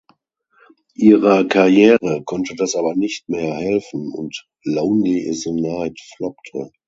[0.95, 6.71] Ihrer Karriere konnte das aber nicht mehr helfen und "Lonely Is the Night" floppte.